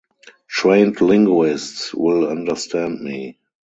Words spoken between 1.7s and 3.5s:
will understand me.